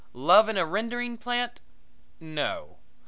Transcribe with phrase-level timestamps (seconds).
[0.13, 1.59] Love in a rendering plant?
[2.19, 2.77] No.